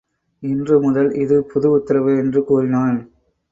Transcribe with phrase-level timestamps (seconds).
[0.43, 2.99] இன்று முதல் இது புது உத்தரவு என்று கூறினான்.